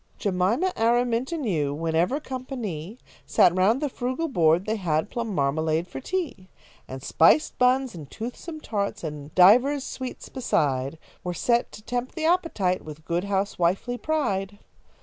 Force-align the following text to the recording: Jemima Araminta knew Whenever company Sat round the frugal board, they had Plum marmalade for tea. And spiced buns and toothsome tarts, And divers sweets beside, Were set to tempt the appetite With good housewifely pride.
Jemima 0.17 0.73
Araminta 0.75 1.37
knew 1.37 1.75
Whenever 1.75 2.19
company 2.19 2.97
Sat 3.27 3.53
round 3.53 3.81
the 3.81 3.87
frugal 3.87 4.27
board, 4.27 4.65
they 4.65 4.77
had 4.77 5.11
Plum 5.11 5.27
marmalade 5.35 5.87
for 5.87 5.99
tea. 6.01 6.49
And 6.87 7.03
spiced 7.03 7.59
buns 7.59 7.93
and 7.93 8.09
toothsome 8.09 8.61
tarts, 8.61 9.03
And 9.03 9.31
divers 9.35 9.83
sweets 9.83 10.27
beside, 10.27 10.97
Were 11.23 11.35
set 11.35 11.71
to 11.73 11.83
tempt 11.83 12.15
the 12.15 12.25
appetite 12.25 12.83
With 12.83 13.05
good 13.05 13.25
housewifely 13.25 13.99
pride. 13.99 14.57